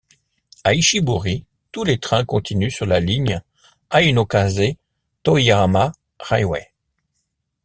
A 0.63 0.73
Ichiburi, 0.73 1.45
tous 1.71 1.83
les 1.83 1.99
trains 1.99 2.25
continuent 2.25 2.71
sur 2.71 2.87
la 2.87 2.99
ligne 2.99 3.39
Ainokaze 3.91 4.73
Toyama 5.21 5.91
Railway. 6.19 6.71